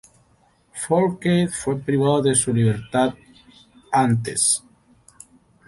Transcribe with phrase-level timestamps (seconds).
[0.73, 4.63] Fourcade fue privado de su libertad.antes.